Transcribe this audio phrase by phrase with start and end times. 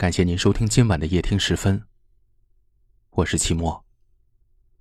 [0.00, 1.78] 感谢您收听今晚的夜听十分。
[3.10, 3.84] 我是期末。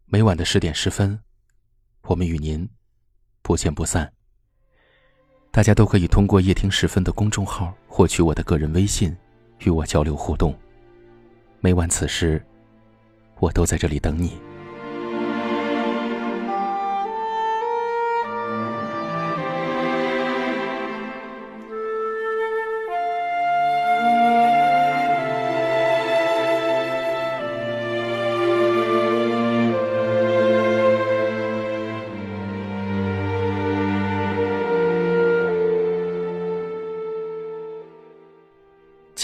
[0.05, 1.19] 每晚的十点十分，
[2.03, 2.65] 我们与您
[3.42, 4.13] 不见不散。
[5.52, 9.13] 大家都可以通过夜听十分的公众号获取我的个人微信，
[9.66, 10.58] 与我交流互动。
[11.60, 12.42] 每晚此时，
[13.42, 14.40] 我都在这里等你。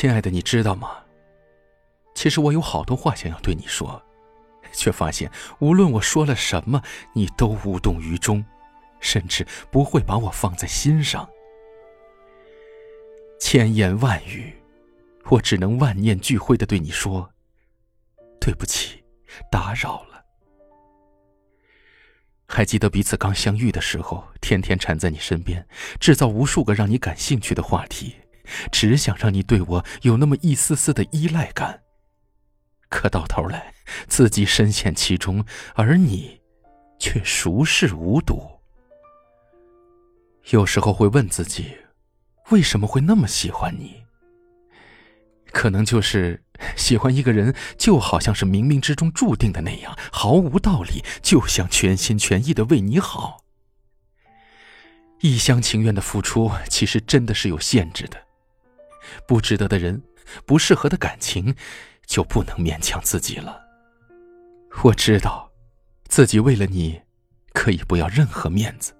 [0.06, 1.04] 亲爱的，你知道吗？
[2.14, 4.00] 其实我有好多话想要对你说，
[4.72, 6.80] 却发现无论我说了什么，
[7.16, 8.46] 你都无动于衷，
[9.00, 11.28] 甚至不会把我放在心上。
[13.40, 14.54] 千言万语，
[15.24, 17.28] 我只能万念俱灰的对你说
[18.40, 19.04] ：“对不起，
[19.50, 20.24] 打扰了。”
[22.46, 25.68] 还记得彼此刚相遇的时候，天天缠在你身边，
[26.00, 28.16] 制造无数个让你感兴趣的话题。
[28.72, 31.82] 只想让你对我有那么一丝丝的依赖感，
[32.90, 33.74] 可到头来
[34.08, 36.42] 自己深陷其中，而你
[37.00, 38.60] 却熟视无睹。
[40.52, 41.76] 有时候会问自己，
[42.50, 44.04] 为什么会那么喜欢你？
[45.52, 46.44] 可能就是
[46.76, 53.44] 喜欢一个人，就好像是冥冥之中注定的那样，毫无道理，就想全心全意的为你好。
[55.22, 58.25] 一厢情愿的付出，其实真的是有限制的。
[59.28, 60.02] 不值得的人，
[60.46, 61.56] 不适合的感情，
[62.06, 63.62] 就不能勉强自己了。
[64.84, 65.52] 我知道，
[66.08, 67.02] 自己为了你，
[67.54, 68.94] 可以不要任何面子，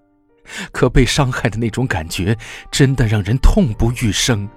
[0.72, 2.38] 可被伤害的那种感觉，
[2.72, 4.48] 真的让人痛不欲生。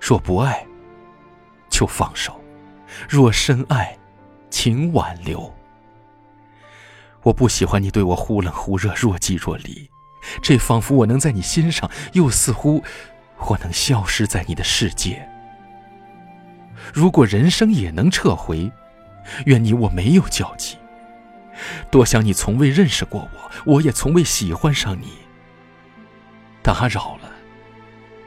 [0.00, 0.64] 若不爱，
[1.68, 2.32] 就放手；
[3.08, 3.98] 若深爱，
[4.50, 5.52] 请挽留。
[7.22, 9.90] 我不喜欢你对我忽冷忽热、若即若离，
[10.40, 12.84] 这仿佛我能在你心上，又似乎……
[13.38, 15.28] 我能消失在你的世界。
[16.92, 18.70] 如果人生也能撤回，
[19.44, 20.76] 愿你我没有交集。
[21.90, 25.08] 多想你从未认识过我，我也从未喜欢上你。
[26.62, 27.30] 打扰了，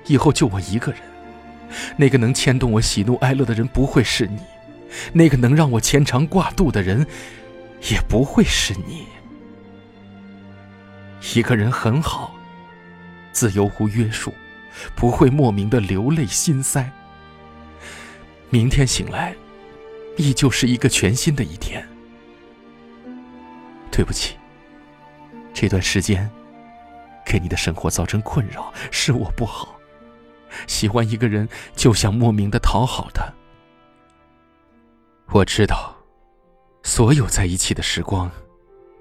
[0.06, 1.02] 以后就我一个人。
[1.96, 4.40] 那个能牵动我喜怒哀乐的人不会是你，
[5.14, 7.06] 那个能让我牵肠挂肚的人
[7.92, 9.06] 也不会是你。
[11.36, 12.34] 一个人很好，
[13.32, 14.34] 自由无约束。
[14.96, 16.90] 不会莫名的流泪心塞。
[18.50, 19.36] 明天醒来，
[20.18, 21.88] 依旧是一个全新的一天。
[23.92, 24.36] 对不起，
[25.54, 26.30] 这段时间
[27.26, 29.78] 给你的生活造成困扰，是我不好。
[30.66, 33.24] 喜欢一个人就想莫名的讨好他。
[35.32, 35.96] 我知道，
[36.82, 38.32] 所有在一起的时光，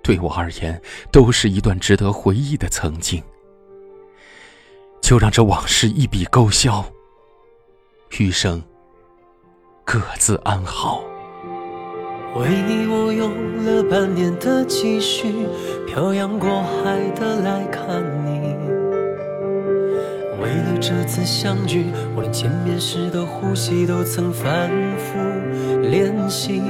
[0.03, 0.81] 对我而言
[1.11, 3.23] 都是一段值得回忆的曾经。
[5.01, 6.85] 就让这往事一笔勾销，
[8.19, 8.63] 余生
[9.85, 11.03] 各自安好。
[12.37, 13.31] 为你，我用
[13.65, 15.33] 了半年的积蓄，
[15.87, 18.39] 漂洋过海的来看你。
[20.41, 25.19] 为了这次相聚，我连见面时的呼吸都曾反复
[25.81, 26.63] 练习。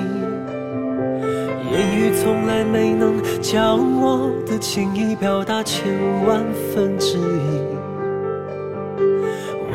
[1.70, 5.84] 言语从来没能将我的情意表达千
[6.24, 7.77] 万分之一。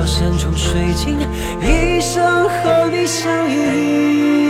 [0.00, 1.18] 到山穷水尽，
[1.60, 4.49] 一生和你相依。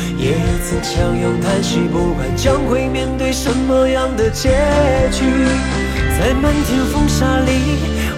[0.21, 1.79] 也曾相拥叹息。
[1.91, 4.49] 不管将会面对什么样的结
[5.11, 5.25] 局，
[6.17, 7.51] 在漫天风沙里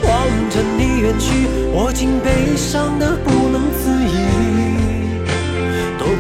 [0.04, 4.44] 望着你远去，我竟悲伤的不能自已。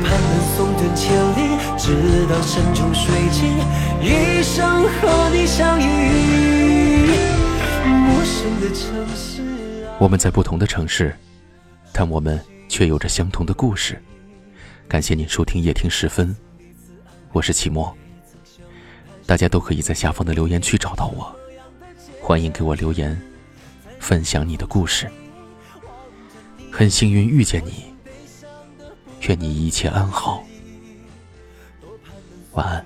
[0.03, 1.39] 盼能送君千里，
[1.77, 3.53] 直到山穷水尽，
[4.01, 5.85] 一生和你相依。
[7.85, 9.43] 陌生的城市，
[9.99, 11.15] 我们在不同的城市，
[11.91, 14.01] 但我们却有着相同的故事。
[14.87, 16.35] 感谢您收听夜听时分，
[17.31, 17.95] 我是齐墨。
[19.25, 21.35] 大家都可以在下方的留言区找到我，
[22.21, 23.19] 欢迎给我留言，
[23.99, 25.09] 分享你的故事。
[26.71, 27.93] 很幸运遇见你。
[29.27, 30.43] 愿你一切安好，
[32.51, 32.85] 晚安。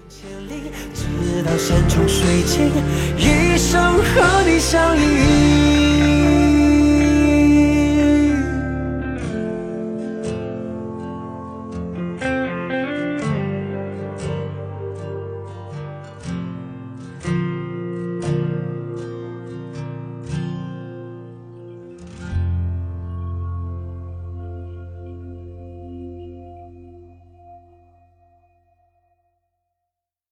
[3.18, 5.67] 一生和你相依。